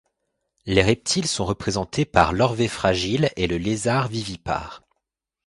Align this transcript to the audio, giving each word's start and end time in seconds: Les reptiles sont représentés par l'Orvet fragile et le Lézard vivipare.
Les 0.65 0.81
reptiles 0.81 1.27
sont 1.27 1.45
représentés 1.45 2.05
par 2.05 2.33
l'Orvet 2.33 2.67
fragile 2.67 3.29
et 3.35 3.45
le 3.45 3.59
Lézard 3.59 4.07
vivipare. 4.07 4.81